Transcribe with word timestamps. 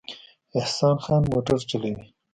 احسان 0.59 0.97
خان 1.05 1.21
موټر 1.31 1.59
چلوي 1.69 2.03